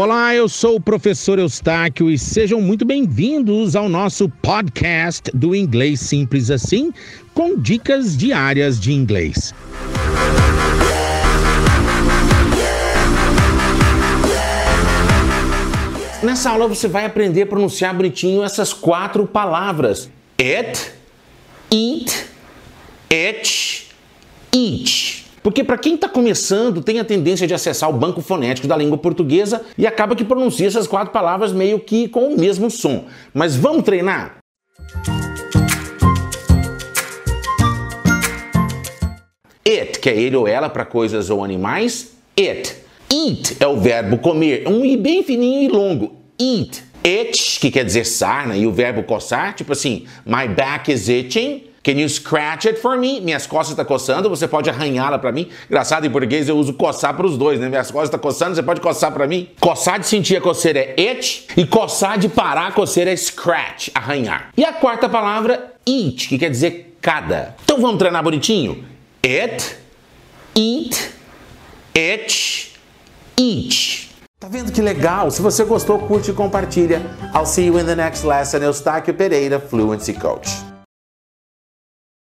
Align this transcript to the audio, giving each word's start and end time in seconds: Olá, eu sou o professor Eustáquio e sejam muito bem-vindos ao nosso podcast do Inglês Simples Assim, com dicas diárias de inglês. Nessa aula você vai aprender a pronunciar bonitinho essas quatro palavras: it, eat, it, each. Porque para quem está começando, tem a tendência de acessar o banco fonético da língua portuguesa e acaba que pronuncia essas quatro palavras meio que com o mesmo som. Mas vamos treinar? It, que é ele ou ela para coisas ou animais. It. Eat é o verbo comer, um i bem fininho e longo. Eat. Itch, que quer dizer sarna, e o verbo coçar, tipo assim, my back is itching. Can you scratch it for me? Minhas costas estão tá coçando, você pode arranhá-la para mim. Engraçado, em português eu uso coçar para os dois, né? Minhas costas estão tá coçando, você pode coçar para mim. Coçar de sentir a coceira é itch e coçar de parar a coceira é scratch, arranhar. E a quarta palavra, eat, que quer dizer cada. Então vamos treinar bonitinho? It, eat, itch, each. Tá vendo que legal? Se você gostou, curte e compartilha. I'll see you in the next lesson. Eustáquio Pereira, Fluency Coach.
Olá, 0.00 0.32
eu 0.32 0.48
sou 0.48 0.76
o 0.76 0.80
professor 0.80 1.40
Eustáquio 1.40 2.08
e 2.08 2.16
sejam 2.16 2.60
muito 2.60 2.84
bem-vindos 2.84 3.74
ao 3.74 3.88
nosso 3.88 4.28
podcast 4.28 5.28
do 5.34 5.56
Inglês 5.56 5.98
Simples 5.98 6.52
Assim, 6.52 6.92
com 7.34 7.58
dicas 7.58 8.16
diárias 8.16 8.78
de 8.78 8.92
inglês. 8.92 9.52
Nessa 16.22 16.50
aula 16.50 16.68
você 16.68 16.86
vai 16.86 17.04
aprender 17.04 17.42
a 17.42 17.46
pronunciar 17.46 17.92
bonitinho 17.92 18.44
essas 18.44 18.72
quatro 18.72 19.26
palavras: 19.26 20.08
it, 20.40 20.92
eat, 21.72 22.24
it, 23.10 23.88
each. 24.54 25.27
Porque 25.48 25.64
para 25.64 25.78
quem 25.78 25.94
está 25.94 26.06
começando, 26.06 26.82
tem 26.82 27.00
a 27.00 27.04
tendência 27.06 27.46
de 27.46 27.54
acessar 27.54 27.88
o 27.88 27.92
banco 27.94 28.20
fonético 28.20 28.68
da 28.68 28.76
língua 28.76 28.98
portuguesa 28.98 29.62
e 29.78 29.86
acaba 29.86 30.14
que 30.14 30.22
pronuncia 30.22 30.66
essas 30.66 30.86
quatro 30.86 31.10
palavras 31.10 31.54
meio 31.54 31.80
que 31.80 32.06
com 32.06 32.34
o 32.34 32.38
mesmo 32.38 32.70
som. 32.70 33.06
Mas 33.32 33.56
vamos 33.56 33.82
treinar? 33.82 34.36
It, 39.66 39.98
que 40.00 40.10
é 40.10 40.20
ele 40.20 40.36
ou 40.36 40.46
ela 40.46 40.68
para 40.68 40.84
coisas 40.84 41.30
ou 41.30 41.42
animais. 41.42 42.12
It. 42.38 42.76
Eat 43.10 43.56
é 43.58 43.66
o 43.66 43.78
verbo 43.78 44.18
comer, 44.18 44.68
um 44.68 44.84
i 44.84 44.98
bem 44.98 45.22
fininho 45.22 45.62
e 45.62 45.68
longo. 45.68 46.14
Eat. 46.38 46.82
Itch, 47.02 47.58
que 47.58 47.70
quer 47.70 47.86
dizer 47.86 48.04
sarna, 48.04 48.54
e 48.54 48.66
o 48.66 48.72
verbo 48.72 49.02
coçar, 49.02 49.54
tipo 49.54 49.72
assim, 49.72 50.04
my 50.26 50.46
back 50.46 50.92
is 50.92 51.08
itching. 51.08 51.62
Can 51.88 51.98
you 51.98 52.06
scratch 52.06 52.66
it 52.66 52.78
for 52.78 52.98
me? 52.98 53.18
Minhas 53.18 53.46
costas 53.46 53.70
estão 53.70 53.82
tá 53.82 53.88
coçando, 53.88 54.28
você 54.28 54.46
pode 54.46 54.68
arranhá-la 54.68 55.18
para 55.18 55.32
mim. 55.32 55.48
Engraçado, 55.70 56.06
em 56.06 56.10
português 56.10 56.46
eu 56.46 56.58
uso 56.58 56.74
coçar 56.74 57.16
para 57.16 57.24
os 57.24 57.38
dois, 57.38 57.58
né? 57.58 57.66
Minhas 57.70 57.90
costas 57.90 58.08
estão 58.08 58.20
tá 58.20 58.22
coçando, 58.22 58.54
você 58.54 58.62
pode 58.62 58.82
coçar 58.82 59.10
para 59.10 59.26
mim. 59.26 59.48
Coçar 59.58 59.98
de 59.98 60.06
sentir 60.06 60.36
a 60.36 60.40
coceira 60.42 60.80
é 60.80 60.94
itch 61.00 61.46
e 61.56 61.64
coçar 61.64 62.18
de 62.18 62.28
parar 62.28 62.66
a 62.66 62.72
coceira 62.72 63.10
é 63.10 63.16
scratch, 63.16 63.88
arranhar. 63.94 64.50
E 64.54 64.66
a 64.66 64.74
quarta 64.74 65.08
palavra, 65.08 65.72
eat, 65.88 66.28
que 66.28 66.36
quer 66.36 66.50
dizer 66.50 66.94
cada. 67.00 67.56
Então 67.64 67.80
vamos 67.80 67.96
treinar 67.96 68.22
bonitinho? 68.22 68.84
It, 69.24 69.74
eat, 70.54 71.10
itch, 71.94 72.74
each. 73.40 74.10
Tá 74.38 74.46
vendo 74.46 74.72
que 74.72 74.82
legal? 74.82 75.30
Se 75.30 75.40
você 75.40 75.64
gostou, 75.64 75.98
curte 76.00 76.32
e 76.32 76.34
compartilha. 76.34 77.00
I'll 77.34 77.46
see 77.46 77.64
you 77.64 77.78
in 77.78 77.86
the 77.86 77.96
next 77.96 78.26
lesson. 78.26 78.58
Eustáquio 78.58 79.14
Pereira, 79.14 79.58
Fluency 79.58 80.12
Coach. 80.12 80.67